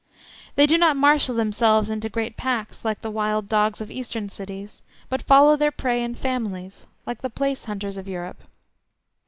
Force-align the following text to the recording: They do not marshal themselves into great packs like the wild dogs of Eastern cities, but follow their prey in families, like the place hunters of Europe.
They 0.55 0.65
do 0.65 0.79
not 0.79 0.97
marshal 0.97 1.35
themselves 1.35 1.91
into 1.91 2.09
great 2.09 2.35
packs 2.35 2.83
like 2.83 3.03
the 3.03 3.11
wild 3.11 3.47
dogs 3.47 3.81
of 3.81 3.91
Eastern 3.91 4.29
cities, 4.29 4.81
but 5.09 5.21
follow 5.21 5.55
their 5.55 5.69
prey 5.69 6.03
in 6.03 6.15
families, 6.15 6.87
like 7.05 7.21
the 7.21 7.29
place 7.29 7.65
hunters 7.65 7.97
of 7.97 8.07
Europe. 8.07 8.43